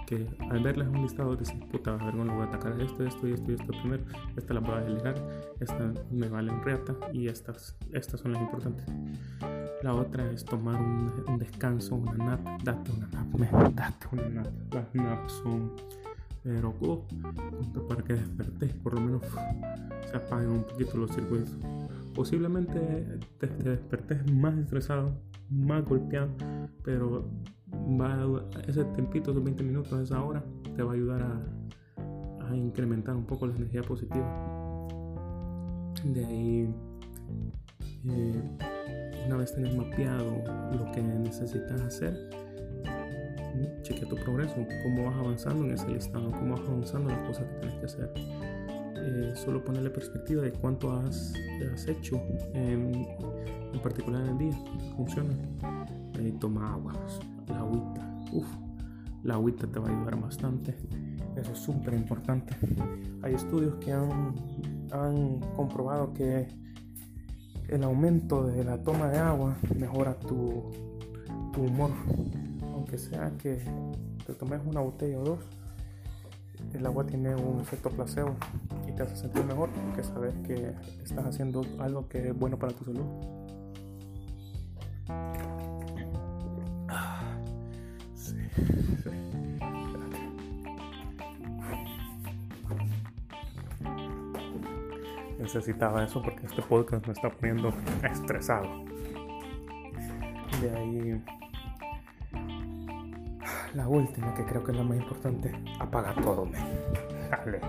Que 0.06 0.28
al 0.52 0.62
verlas 0.62 0.88
en 0.88 0.96
un 0.96 1.02
listado 1.04 1.36
dices, 1.36 1.56
puta, 1.72 1.96
a 1.96 2.06
ver, 2.06 2.16
bueno, 2.16 2.36
voy 2.36 2.46
a 2.46 2.48
atacar 2.48 2.80
esto, 2.80 3.04
esto 3.04 3.28
y 3.28 3.34
esto 3.34 3.52
y 3.52 3.56
esto 3.56 3.68
primero. 3.82 4.04
Esta 4.36 4.54
la 4.54 4.60
voy 4.60 4.76
a 4.76 4.82
delegar, 4.82 5.16
esta 5.60 5.94
me 6.12 6.30
vale 6.30 6.52
en 6.52 6.64
reata 6.64 6.96
y 7.12 7.28
estas, 7.28 7.76
estas 7.92 8.20
son 8.20 8.34
las 8.34 8.42
importantes. 8.42 8.86
La 9.82 9.94
otra 9.94 10.32
es 10.32 10.46
tomar 10.46 10.82
un, 10.82 11.38
descanso, 11.38 11.96
una 11.96 12.14
nap. 12.14 12.64
Date 12.64 12.92
una 12.92 13.08
nap, 13.08 13.72
date 13.74 14.08
una 14.12 14.30
nap. 14.30 14.74
Las 14.74 14.96
naps 14.96 15.34
son 15.44 15.72
pero 16.46 16.76
uh, 16.80 17.88
para 17.88 18.04
que 18.04 18.14
despertes, 18.14 18.72
por 18.76 18.94
lo 18.94 19.02
menos 19.02 19.24
se 20.08 20.16
apaguen 20.16 20.50
un 20.50 20.64
poquito 20.64 20.96
los 20.96 21.12
circuitos. 21.12 21.50
Posiblemente 22.16 23.20
te, 23.40 23.48
despertes 23.48 24.32
más 24.34 24.58
estresado, 24.58 25.12
más 25.50 25.84
golpeado, 25.86 26.30
pero 26.84 27.30
va 27.74 28.44
ese 28.68 28.86
tempito, 28.86 29.32
esos 29.32 29.44
20 29.44 29.64
minutos, 29.64 30.00
esa 30.00 30.24
hora, 30.24 30.44
te 30.76 30.82
va 30.82 30.92
a 30.92 30.96
ayudar 30.96 31.22
a, 31.22 32.48
a 32.48 32.56
incrementar 32.56 33.16
un 33.16 33.26
poco 33.26 33.48
la 33.48 33.56
energía 33.56 33.82
positiva. 33.82 34.26
De 36.06 36.26
ahí, 36.26 36.74
eh, 38.08 38.42
una 39.26 39.38
vez 39.38 39.54
tenés 39.54 39.76
mapeado 39.76 40.32
lo 40.78 40.92
que 40.92 41.02
necesitas 41.02 41.82
hacer, 41.82 42.30
chequea 43.82 44.08
tu 44.08 44.16
progreso, 44.16 44.56
cómo 44.84 45.06
vas 45.06 45.16
avanzando 45.16 45.66
en 45.66 45.72
ese 45.72 45.90
listado, 45.90 46.32
cómo 46.32 46.56
vas 46.56 46.68
avanzando 46.68 47.10
en 47.10 47.18
las 47.18 47.28
cosas 47.28 47.46
que 47.48 47.56
tienes 47.56 47.80
que 47.80 47.86
hacer. 47.86 48.14
Eh, 49.06 49.34
solo 49.36 49.64
ponerle 49.64 49.90
perspectiva 49.90 50.42
de 50.42 50.52
cuánto 50.52 50.92
has, 50.92 51.34
hecho 51.88 52.22
en, 52.54 53.06
en, 53.74 53.80
particular 53.82 54.22
en 54.24 54.30
el 54.30 54.38
día. 54.38 54.60
Funciona. 54.96 55.34
Eh, 56.20 56.34
toma 56.40 56.74
agua, 56.74 56.94
la 57.48 57.60
agüita. 57.60 58.24
Uf, 58.32 58.48
la 59.24 59.36
agüita 59.36 59.68
te 59.68 59.80
va 59.80 59.90
a 59.90 59.92
ayudar 59.92 60.20
bastante. 60.20 60.76
Eso 61.36 61.52
es 61.52 61.60
súper 61.60 61.94
importante. 61.94 62.56
Hay 63.22 63.34
estudios 63.34 63.76
que 63.76 63.92
han, 63.92 64.34
comprobado 65.56 66.14
que 66.14 66.48
el 67.68 67.84
aumento 67.84 68.46
de 68.46 68.64
la 68.64 68.82
toma 68.82 69.10
de 69.10 69.18
agua 69.18 69.58
mejora 69.78 70.18
tu 70.20 70.72
humor 71.58 71.92
aunque 72.86 72.98
sea 73.00 73.32
que 73.42 73.60
te 74.28 74.34
tomes 74.34 74.62
una 74.66 74.80
botella 74.82 75.20
o 75.20 75.24
dos, 75.24 75.40
el 76.76 76.86
agua 76.86 77.06
tiene 77.06 77.36
un 77.36 77.62
efecto 77.62 77.90
placebo 77.90 78.36
y 78.88 78.92
te 78.92 79.04
hace 79.04 79.16
sentir 79.16 79.44
mejor 79.46 79.70
porque 79.70 80.04
sabes 80.04 80.34
que 80.46 80.74
estás 81.04 81.26
haciendo 81.26 81.66
algo 81.80 82.08
que 82.08 82.30
es 82.30 82.38
bueno 82.38 82.58
para 82.58 82.74
tu 82.74 82.86
salud. 82.86 83.06
Necesitaba 95.40 96.04
eso 96.04 96.22
porque 96.22 96.46
este 96.46 96.62
podcast 96.62 97.06
me 97.06 97.14
está 97.14 97.30
poniendo 97.30 97.72
estresado. 98.04 98.68
De 100.62 100.72
ahí 100.76 101.24
la 103.76 103.88
última, 103.88 104.34
que 104.34 104.46
creo 104.46 104.64
que 104.64 104.72
es 104.72 104.78
la 104.78 104.84
más 104.84 104.98
importante, 104.98 105.52
apaga 105.80 106.16
todo, 106.16 106.48
Dale, 107.30 107.60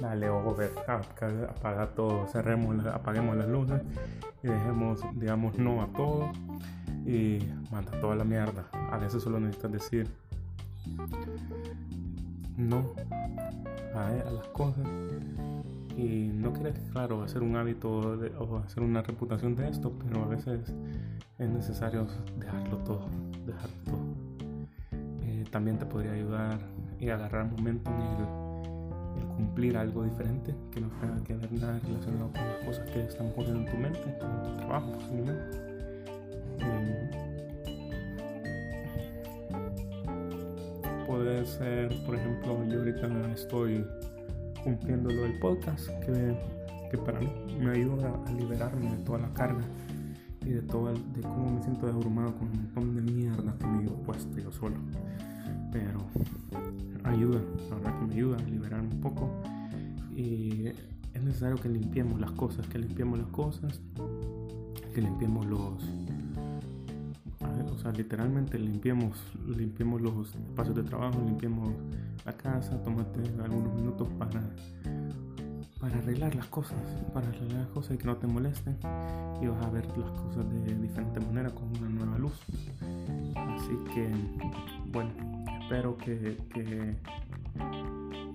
dale, 0.00 0.28
over, 0.28 0.70
apaga 0.86 1.86
todo, 1.94 2.26
cerremos, 2.26 2.84
apaguemos 2.86 3.36
las 3.36 3.48
luces 3.48 3.80
y 4.42 4.48
dejemos, 4.48 5.00
digamos, 5.14 5.56
no 5.58 5.80
a 5.80 5.86
todo 5.92 6.30
y 7.06 7.38
manda 7.70 7.98
toda 8.00 8.16
la 8.16 8.24
mierda. 8.24 8.68
A 8.90 8.98
veces 8.98 9.22
solo 9.22 9.38
necesitas 9.38 9.72
decir 9.72 10.10
no 12.56 12.84
a, 13.94 14.10
las 14.10 14.48
cosas 14.48 14.86
y 15.96 16.30
no 16.34 16.52
quieres, 16.52 16.78
claro, 16.90 17.22
hacer 17.22 17.42
un 17.42 17.56
hábito 17.56 17.90
o 18.38 18.58
hacer 18.58 18.82
una 18.82 19.02
reputación 19.02 19.54
de 19.54 19.68
esto, 19.68 19.92
pero 20.04 20.24
a 20.24 20.26
veces 20.26 20.74
es 21.38 21.48
necesario 21.48 22.06
dejarlo 22.38 22.78
todo, 22.78 23.08
dejarlo 23.46 23.76
todo 23.84 24.05
también 25.50 25.78
te 25.78 25.86
podría 25.86 26.12
ayudar 26.12 26.58
y 26.98 27.08
agarrar 27.08 27.50
momento 27.50 27.90
en 27.90 28.00
el, 28.00 28.46
cumplir 29.36 29.76
algo 29.76 30.04
diferente 30.04 30.54
que 30.70 30.80
no 30.80 30.88
tenga 31.00 31.22
que 31.22 31.34
ver 31.34 31.52
nada 31.52 31.78
relacionado 31.80 32.30
con 32.32 32.42
las 32.42 32.56
cosas 32.64 32.90
que 32.90 33.02
están 33.02 33.26
ocurriendo 33.28 33.60
en 33.60 33.66
tu 33.66 33.76
mente, 33.76 34.00
en 34.02 34.18
tu 34.18 34.56
trabajo 34.56 34.92
posiblemente. 34.92 35.66
puede 41.06 41.46
ser, 41.46 41.88
por 42.04 42.16
ejemplo, 42.16 42.64
yo 42.66 42.78
ahorita 42.80 43.08
estoy 43.32 43.86
cumpliendo 44.62 45.10
lo 45.10 45.22
del 45.22 45.38
podcast, 45.38 45.88
que, 46.00 46.36
que 46.90 46.98
para 46.98 47.20
mí 47.20 47.28
me 47.60 47.70
ayuda 47.70 48.12
a 48.26 48.32
liberarme 48.32 48.90
de 48.90 49.02
toda 49.04 49.20
la 49.20 49.32
carga 49.32 49.64
y 50.44 50.50
de 50.50 50.62
todo 50.62 50.92
de 50.92 51.20
cómo 51.22 51.52
me 51.52 51.62
siento 51.62 51.86
abrumado 51.86 52.34
con 52.34 52.48
un 52.48 52.56
montón 52.56 52.96
de 52.96 53.12
mierda 53.12 53.54
que 53.58 53.66
me 53.66 53.84
he 53.84 53.90
puesto 54.04 54.38
yo 54.38 54.52
solo 54.52 54.76
pero 55.76 56.00
ayuda, 57.04 57.40
la 57.68 57.76
verdad 57.76 57.98
que 57.98 58.06
me 58.06 58.14
ayuda 58.14 58.36
a 58.38 58.42
liberar 58.42 58.80
un 58.80 59.00
poco. 59.00 59.30
Y 60.14 60.68
es 61.12 61.22
necesario 61.22 61.56
que 61.56 61.68
limpiemos 61.68 62.20
las 62.20 62.30
cosas, 62.32 62.66
que 62.68 62.78
limpiemos 62.78 63.18
las 63.18 63.28
cosas, 63.28 63.80
que 64.94 65.02
limpiemos 65.02 65.44
los, 65.46 65.82
o 67.42 67.78
sea, 67.78 67.92
literalmente 67.92 68.58
limpiemos, 68.58 69.18
limpiemos 69.46 70.00
los 70.00 70.34
espacios 70.34 70.76
de 70.76 70.82
trabajo, 70.82 71.20
limpiemos 71.24 71.68
la 72.24 72.32
casa, 72.32 72.82
tómate 72.82 73.20
algunos 73.44 73.74
minutos 73.74 74.08
para, 74.18 74.42
para 75.78 75.98
arreglar 75.98 76.34
las 76.34 76.46
cosas, 76.46 76.78
para 77.12 77.28
arreglar 77.28 77.60
las 77.60 77.68
cosas 77.68 77.94
y 77.94 77.98
que 77.98 78.06
no 78.06 78.16
te 78.16 78.26
molesten 78.26 78.78
y 79.42 79.46
vas 79.46 79.64
a 79.64 79.70
ver 79.70 79.86
las 79.98 80.10
cosas 80.12 80.46
de 80.64 80.74
diferente 80.76 81.20
manera 81.20 81.50
con 81.50 81.64
una 81.76 81.88
nueva 81.90 82.18
luz. 82.18 82.40
Así 83.36 83.76
que, 83.94 84.10
bueno, 84.90 85.35
espero 85.66 85.96
que, 85.96 86.38
que, 86.54 86.94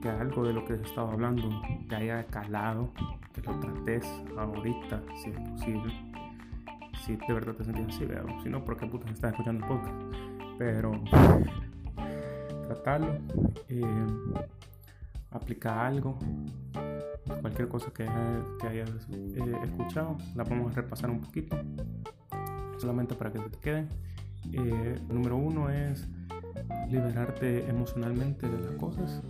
algo 0.09 0.43
de 0.43 0.51
lo 0.51 0.65
que 0.65 0.73
he 0.73 0.75
estado 0.75 1.11
hablando 1.11 1.49
te 1.87 1.95
haya 1.95 2.25
calado, 2.25 2.91
que 3.33 3.41
lo 3.41 3.57
trates 3.57 4.05
ahorita, 4.37 5.01
si 5.15 5.29
es 5.29 5.39
posible. 5.49 5.93
Si 7.05 7.15
de 7.15 7.33
verdad 7.33 7.53
te 7.53 7.63
sientes 7.63 7.95
así, 7.95 8.05
veo. 8.05 8.25
Si 8.43 8.49
no, 8.49 8.65
¿por 8.65 8.75
qué 8.75 8.85
puta 8.85 9.09
estás 9.09 9.31
escuchando 9.31 9.65
el 9.65 9.71
podcast? 9.71 9.95
Pero 10.57 10.91
tratarlo, 12.67 13.15
eh, 13.69 14.07
aplica 15.31 15.87
algo, 15.87 16.19
cualquier 17.39 17.69
cosa 17.69 17.93
que, 17.93 18.05
que 18.59 18.67
hayas 18.67 19.07
eh, 19.09 19.59
escuchado, 19.63 20.17
la 20.35 20.43
vamos 20.43 20.73
a 20.73 20.75
repasar 20.75 21.09
un 21.09 21.21
poquito, 21.21 21.57
solamente 22.77 23.15
para 23.15 23.31
que 23.31 23.39
te 23.39 23.57
quede. 23.59 23.87
Eh, 24.51 24.99
número 25.07 25.37
uno 25.37 25.69
es 25.69 26.09
liberarte 26.89 27.67
emocionalmente 27.69 28.47
de 28.49 28.59
las 28.59 28.71
cosas. 28.75 29.21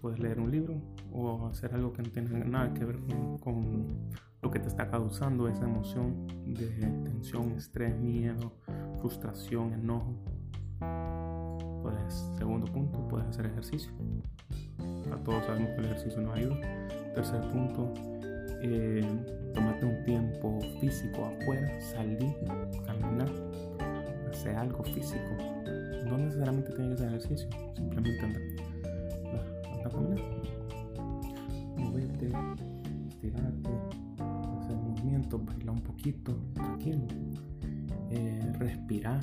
Puedes 0.00 0.18
leer 0.20 0.40
un 0.40 0.50
libro 0.50 0.80
o 1.12 1.46
hacer 1.46 1.74
algo 1.74 1.92
que 1.92 2.02
no 2.02 2.10
tenga 2.10 2.38
nada 2.44 2.72
que 2.74 2.84
ver 2.84 2.98
con, 3.40 3.86
lo 4.42 4.50
que 4.50 4.60
te 4.60 4.68
está 4.68 4.88
causando 4.88 5.48
esa 5.48 5.64
emoción 5.64 6.26
de 6.46 6.66
tensión, 7.04 7.52
estrés, 7.56 7.96
miedo, 7.98 8.52
frustración, 9.00 9.72
enojo. 9.72 10.14
Pues, 11.82 12.32
segundo 12.36 12.70
punto, 12.72 13.06
puedes 13.08 13.26
hacer 13.28 13.46
ejercicio. 13.46 13.90
A 15.12 15.16
todos 15.24 15.44
sabemos 15.44 15.70
que 15.70 15.76
el 15.76 15.84
ejercicio 15.86 16.20
nos 16.20 16.36
ayuda. 16.36 16.56
Tercer 17.14 17.40
punto, 17.50 17.92
eh, 18.62 19.04
tomate 19.54 19.86
un 19.86 20.04
tiempo 20.04 20.58
físico 20.80 21.24
afuera, 21.24 21.80
salir, 21.80 22.34
caminar, 22.86 23.30
hacer 24.38 24.54
algo 24.54 24.84
físico. 24.84 25.36
No 26.06 26.16
necesariamente 26.16 26.72
tiene 26.72 26.90
que 26.90 26.98
ser 26.98 27.08
ejercicio, 27.08 27.48
simplemente 27.74 28.24
andar, 28.24 28.42
andar 29.72 29.86
a 29.86 29.90
caminar. 29.90 30.24
Moverte, 31.76 32.32
estirarte, 33.08 33.70
hacer 34.60 34.76
movimientos, 34.76 35.44
bailar 35.44 35.74
un 35.74 35.80
poquito, 35.80 36.36
tranquilo. 36.54 37.06
Eh, 38.10 38.52
respirar, 38.58 39.20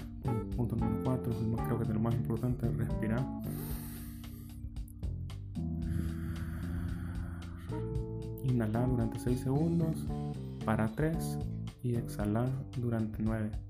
punto 0.55 0.75
número 0.75 1.03
4, 1.05 1.33
creo 1.65 1.77
que 1.77 1.83
es 1.83 1.89
lo 1.89 1.99
más 1.99 2.13
importante, 2.13 2.69
respirar. 2.71 3.25
Inhalar 8.43 8.89
durante 8.89 9.17
6 9.19 9.39
segundos, 9.39 9.95
para 10.65 10.87
3 10.89 11.39
y 11.83 11.95
exhalar 11.95 12.49
durante 12.77 13.23
9. 13.23 13.64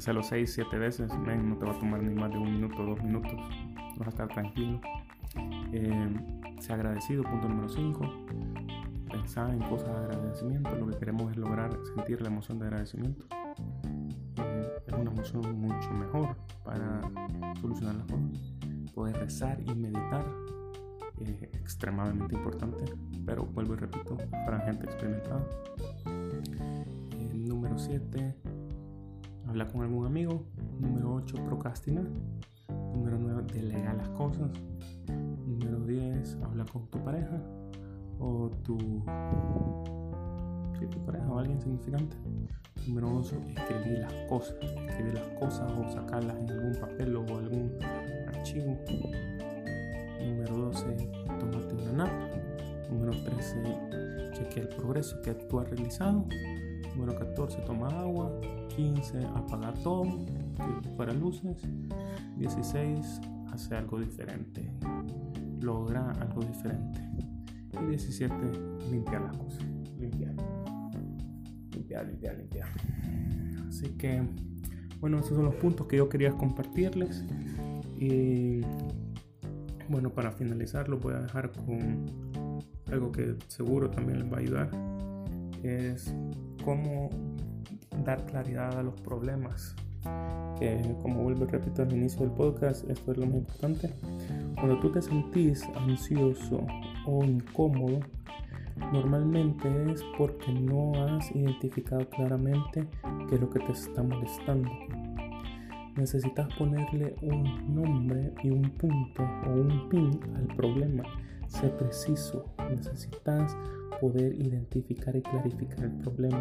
Hacerlo 0.00 0.22
6, 0.22 0.50
7 0.50 0.78
veces, 0.78 1.12
no 1.12 1.58
te 1.58 1.66
va 1.66 1.72
a 1.72 1.78
tomar 1.78 2.02
ni 2.02 2.14
más 2.14 2.30
de 2.30 2.38
un 2.38 2.50
minuto, 2.50 2.82
dos 2.82 3.02
minutos. 3.02 3.34
Vas 3.98 4.06
a 4.06 4.08
estar 4.08 4.28
tranquilo. 4.28 4.80
Eh, 5.74 6.08
sea 6.58 6.76
agradecido, 6.76 7.22
punto 7.22 7.46
número 7.46 7.68
5. 7.68 8.26
Pensar 9.12 9.50
en 9.50 9.58
cosas 9.58 9.90
de 9.90 10.16
agradecimiento. 10.16 10.74
Lo 10.74 10.86
que 10.86 10.96
queremos 10.96 11.30
es 11.30 11.36
lograr 11.36 11.78
sentir 11.94 12.22
la 12.22 12.28
emoción 12.28 12.58
de 12.58 12.64
agradecimiento. 12.68 13.26
Eh, 14.38 14.68
es 14.86 14.94
una 14.94 15.10
emoción 15.10 15.60
mucho 15.60 15.90
mejor 15.90 16.34
para 16.64 17.02
solucionar 17.60 17.96
las 17.96 18.06
cosas. 18.06 18.54
Poder 18.94 19.16
rezar 19.18 19.60
y 19.60 19.74
meditar 19.74 20.24
es 21.18 21.42
extremadamente 21.42 22.34
importante, 22.36 22.84
pero 23.26 23.44
vuelvo 23.44 23.74
y 23.74 23.76
repito, 23.76 24.16
para 24.46 24.60
gente 24.60 24.86
experimentada. 24.86 25.46
número 27.34 27.76
7, 27.78 28.34
hablar 29.50 29.70
con 29.70 29.82
algún 29.82 30.06
amigo. 30.06 30.44
Número 30.78 31.14
8, 31.14 31.44
procrastinar. 31.44 32.04
Número 32.68 33.18
9, 33.18 33.44
delegar 33.52 33.96
las 33.96 34.08
cosas. 34.10 34.50
Número 35.46 35.80
10, 35.80 36.38
habla 36.42 36.64
con 36.64 36.86
tu 36.86 37.02
pareja 37.02 37.42
o 38.18 38.50
tu, 38.62 38.78
sí, 40.78 40.86
tu 40.86 41.04
pareja 41.04 41.26
o 41.28 41.38
alguien 41.38 41.60
significante. 41.60 42.16
Número 42.86 43.08
11, 43.08 43.36
escribir 43.56 43.98
las 43.98 44.12
cosas. 44.28 44.54
Escribir 44.88 45.14
las 45.14 45.28
cosas 45.40 45.72
o 45.72 45.90
sacarlas 45.92 46.36
en 46.36 46.50
algún 46.50 46.74
papel 46.80 47.16
o 47.16 47.20
algún 47.20 47.76
archivo. 48.28 48.78
Número 50.24 50.56
12, 50.56 51.10
tomarte 51.40 51.74
una 51.74 52.04
nap. 52.04 52.12
Número 52.90 53.12
13, 53.24 53.62
chequear 54.32 54.66
el 54.66 54.76
progreso 54.76 55.20
que 55.22 55.34
tú 55.34 55.58
has 55.58 55.68
realizado. 55.70 56.24
Número 56.94 57.18
14, 57.18 57.58
toma 57.62 57.88
agua. 57.88 58.30
15, 58.76 59.18
apagar 59.34 59.74
todo, 59.82 60.04
para 60.96 61.12
luces. 61.12 61.62
16, 62.36 63.20
hace 63.52 63.74
algo 63.76 64.00
diferente. 64.00 64.72
Logra 65.60 66.10
algo 66.12 66.42
diferente. 66.42 67.00
Y 67.82 67.86
17, 67.86 68.34
limpiar 68.90 69.22
las 69.22 69.36
cosas. 69.36 69.64
Limpiar. 69.98 70.34
Limpiar, 71.72 72.06
limpiar, 72.06 72.36
limpiar. 72.36 72.68
Así 73.68 73.88
que, 73.90 74.22
bueno, 75.00 75.18
esos 75.18 75.36
son 75.36 75.44
los 75.44 75.54
puntos 75.56 75.86
que 75.86 75.96
yo 75.96 76.08
quería 76.08 76.32
compartirles. 76.32 77.24
Y 77.98 78.60
bueno, 79.88 80.10
para 80.10 80.32
finalizar, 80.32 80.88
lo 80.88 80.98
voy 80.98 81.14
a 81.14 81.20
dejar 81.20 81.52
con 81.52 82.06
algo 82.90 83.12
que 83.12 83.36
seguro 83.48 83.90
también 83.90 84.20
les 84.20 84.32
va 84.32 84.36
a 84.36 84.40
ayudar. 84.40 84.70
Es 85.62 86.14
cómo 86.64 87.10
dar 88.04 88.24
claridad 88.26 88.78
a 88.78 88.82
los 88.82 88.94
problemas. 89.00 89.74
Como 91.02 91.22
vuelvo 91.22 91.44
y 91.44 91.48
repito 91.48 91.82
al 91.82 91.92
inicio 91.92 92.20
del 92.20 92.30
podcast, 92.30 92.88
esto 92.90 93.12
es 93.12 93.18
lo 93.18 93.26
más 93.26 93.36
importante. 93.36 93.94
Cuando 94.54 94.78
tú 94.80 94.90
te 94.92 95.00
sentís 95.00 95.64
ansioso 95.74 96.66
o 97.06 97.24
incómodo, 97.24 98.00
normalmente 98.92 99.68
es 99.90 100.02
porque 100.18 100.52
no 100.52 100.92
has 101.04 101.30
identificado 101.34 102.08
claramente 102.10 102.86
qué 103.28 103.34
es 103.34 103.40
lo 103.40 103.48
que 103.50 103.60
te 103.60 103.72
está 103.72 104.02
molestando. 104.02 104.70
Necesitas 105.96 106.48
ponerle 106.54 107.14
un 107.22 107.74
nombre 107.74 108.32
y 108.42 108.50
un 108.50 108.70
punto 108.70 109.22
o 109.46 109.50
un 109.50 109.88
pin 109.88 110.20
al 110.36 110.46
problema. 110.56 111.02
Sé 111.46 111.68
preciso. 111.68 112.44
Necesitas 112.70 113.56
poder 114.00 114.34
identificar 114.34 115.14
y 115.14 115.22
clarificar 115.22 115.84
el 115.84 115.92
problema. 115.98 116.38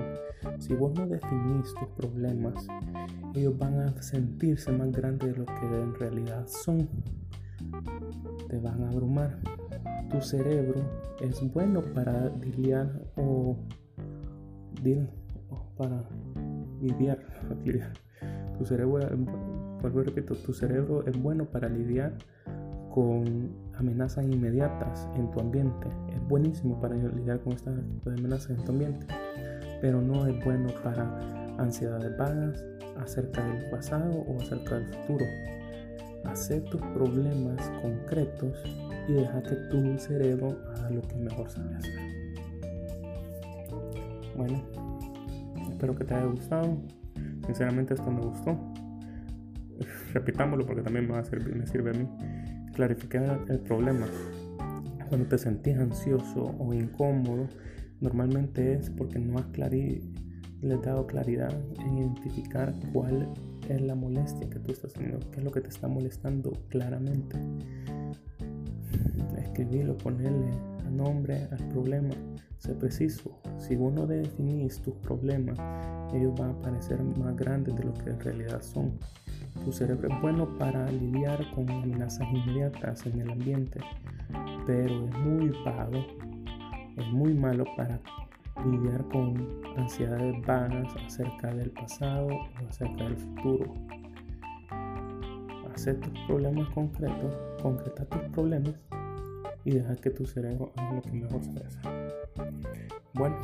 Si 0.60 0.74
vos 0.74 0.94
no 0.96 1.08
definís 1.08 1.74
tus 1.74 1.90
problemas, 1.96 2.68
ellos 3.36 3.58
van 3.58 3.80
a 3.80 4.02
sentirse 4.02 4.72
más 4.72 4.92
grandes 4.92 5.32
de 5.32 5.38
lo 5.38 5.46
que 5.46 5.66
en 5.66 5.94
realidad 5.96 6.48
son. 6.48 6.88
Te 8.48 8.58
van 8.60 8.84
a 8.84 8.90
abrumar. 8.90 9.40
Tu 10.10 10.22
cerebro 10.22 10.82
es 11.22 11.40
bueno 11.54 11.82
para 11.94 12.30
lidiar 12.38 12.90
o, 13.16 13.58
para 15.78 16.04
lidiar, 16.82 17.20
Tu 18.58 18.66
cerebro, 18.66 19.00
vuelvo 19.82 20.04
repito, 20.04 20.36
tu 20.36 20.54
cerebro 20.54 21.06
es 21.06 21.22
bueno 21.22 21.46
para 21.46 21.70
lidiar 21.70 22.18
con 22.94 23.50
amenazas 23.78 24.26
inmediatas 24.26 25.08
en 25.16 25.30
tu 25.32 25.40
ambiente. 25.40 25.88
Es 26.14 26.28
buenísimo 26.28 26.80
para 26.80 26.96
lidiar 26.96 27.40
con 27.42 27.54
estas 27.54 27.76
amenazas 28.06 28.52
en 28.52 28.66
tu 28.66 28.72
ambiente, 28.72 29.08
pero 29.82 30.02
no 30.02 30.28
es 30.28 30.44
bueno 30.44 30.70
para 30.84 31.04
ansiedades 31.58 32.16
vagas 32.18 32.64
acerca 32.98 33.44
del 33.46 33.70
pasado 33.70 34.26
o 34.28 34.42
acerca 34.42 34.76
del 34.76 34.88
futuro. 34.88 35.26
Hacer 36.26 36.64
tus 36.66 36.82
problemas 36.82 37.70
concretos 37.82 38.62
y 39.08 39.14
deja 39.14 39.42
que 39.42 39.56
tu 39.70 39.98
cerebro 39.98 40.58
haga 40.76 40.90
lo 40.90 41.02
que 41.02 41.16
mejor 41.16 41.50
sabe 41.50 41.76
hacer. 41.76 42.00
Bueno, 44.36 44.62
espero 45.72 45.96
que 45.96 46.04
te 46.04 46.14
haya 46.14 46.26
gustado. 46.26 46.78
Sinceramente 47.46 47.94
esto 47.94 48.12
me 48.12 48.22
gustó. 48.22 48.58
Repitámoslo 50.14 50.66
porque 50.66 50.82
también 50.82 51.08
me 51.08 51.14
va 51.14 51.20
a 51.20 51.24
servir, 51.24 51.56
me 51.56 51.66
sirve 51.66 51.92
a 51.92 51.94
mí 51.94 52.08
clarificar 52.80 53.44
el 53.50 53.60
problema. 53.60 54.08
Cuando 55.10 55.28
te 55.28 55.38
sentís 55.38 55.76
ansioso 55.76 56.56
o 56.60 56.74
incómodo, 56.74 57.50
normalmente 58.00 58.76
es 58.76 58.90
porque 58.90 59.20
no 59.20 59.38
has 59.38 59.52
dado 60.82 61.06
claridad 61.06 61.54
en 61.86 61.98
identificar 61.98 62.74
cuál 62.94 63.28
es 63.68 63.82
la 63.82 63.96
molestia 63.96 64.50
que 64.50 64.60
tú 64.60 64.72
estás 64.72 64.94
teniendo, 64.94 65.20
qué 65.30 65.40
es 65.40 65.44
lo 65.44 65.52
que 65.52 65.60
te 65.60 65.68
está 65.68 65.90
molestando 65.90 66.54
claramente. 66.70 67.38
Escribirlo, 69.38 69.98
ponerle 69.98 70.50
nombre 70.90 71.50
al 71.52 71.68
problema, 71.68 72.16
sé 72.60 72.76
preciso. 72.76 73.42
Si 73.58 73.76
vos 73.76 73.92
no 73.94 74.08
definís 74.08 74.82
tus 74.82 74.96
problemas, 74.96 75.60
ellos 76.14 76.34
van 76.38 76.52
a 76.52 76.62
parecer 76.62 77.02
más 77.04 77.36
grandes 77.36 77.76
de 77.76 77.84
lo 77.84 77.94
que 77.94 78.10
en 78.10 78.20
realidad 78.20 78.62
son. 78.62 78.98
Tu 79.64 79.72
cerebro 79.72 80.08
es 80.08 80.22
bueno 80.22 80.48
para 80.58 80.90
lidiar 80.92 81.40
con 81.54 81.70
amenazas 81.70 82.28
inmediatas 82.32 83.06
en 83.06 83.22
el 83.22 83.30
ambiente, 83.30 83.80
pero 84.66 85.06
es 85.06 85.18
muy 85.18 85.50
vago, 85.66 86.06
es 86.98 87.08
muy 87.08 87.34
malo 87.34 87.66
para 87.76 88.00
lidiar 88.66 89.04
con 89.10 89.62
ansiedades 89.78 90.36
vagas 90.46 90.94
acerca 91.06 91.54
del 91.54 91.72
pasado 91.72 92.28
o 92.28 92.68
acerca 92.70 93.04
del 93.04 93.18
futuro. 93.18 93.74
Hacer 95.74 96.00
tus 96.00 96.20
problemas 96.28 96.68
concretos, 96.70 97.36
concreta 97.62 98.06
tus 98.06 98.22
problemas 98.34 98.74
y 99.64 99.72
deja 99.72 99.96
que 99.96 100.10
tu 100.10 100.26
cerebro 100.26 100.72
haga 100.76 100.94
lo 100.94 101.02
que 101.02 101.12
mejor 101.12 101.44
sabe 101.44 101.66
hacer. 101.66 102.14
Bueno, 103.14 103.38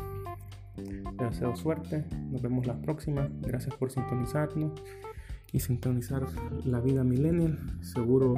te 0.75 1.25
deseo 1.25 1.55
suerte, 1.55 2.05
nos 2.31 2.41
vemos 2.41 2.67
la 2.67 2.79
próxima, 2.81 3.29
gracias 3.41 3.75
por 3.75 3.91
sintonizarnos 3.91 4.73
y 5.51 5.59
sintonizar 5.59 6.27
la 6.65 6.81
vida 6.81 7.03
millennial. 7.03 7.57
Seguro 7.81 8.35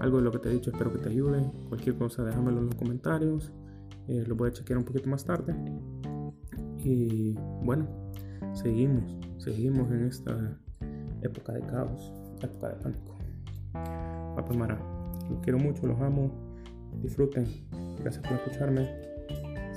algo 0.00 0.18
de 0.18 0.24
lo 0.24 0.32
que 0.32 0.38
te 0.38 0.48
he 0.48 0.52
dicho 0.52 0.70
espero 0.70 0.92
que 0.92 0.98
te 0.98 1.08
ayude. 1.08 1.42
Cualquier 1.68 1.96
cosa 1.96 2.24
déjamelo 2.24 2.58
en 2.58 2.66
los 2.66 2.74
comentarios. 2.74 3.52
Eh, 4.08 4.24
lo 4.26 4.34
voy 4.34 4.48
a 4.48 4.52
chequear 4.52 4.78
un 4.78 4.84
poquito 4.84 5.08
más 5.08 5.24
tarde. 5.24 5.54
Y 6.84 7.34
bueno, 7.62 7.86
seguimos, 8.54 9.16
seguimos 9.38 9.90
en 9.90 10.06
esta 10.06 10.58
época 11.22 11.52
de 11.52 11.60
caos, 11.60 12.12
época 12.42 12.68
de 12.70 12.76
pánico. 12.76 13.18
Papá 13.72 14.54
Mara, 14.54 14.78
los 15.30 15.40
quiero 15.40 15.58
mucho, 15.58 15.86
los 15.86 16.00
amo, 16.00 16.32
disfruten, 17.02 17.46
gracias 18.00 18.26
por 18.26 18.38
escucharme. 18.38 19.09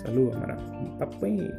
Saludos, 0.04 0.36
hermano. 0.36 0.98
Papi. 1.00 1.52